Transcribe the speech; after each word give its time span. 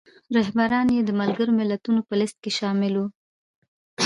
رهبران 0.37 0.87
یې 0.95 1.01
د 1.05 1.11
ملګرو 1.21 1.57
ملتونو 1.59 1.99
په 2.07 2.13
لیست 2.19 2.37
کې 2.43 2.51
شامل 2.59 2.93
وو. 2.97 3.07